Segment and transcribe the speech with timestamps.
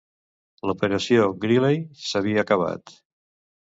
[0.69, 3.01] L'operació "Greeley" s'havia acabat.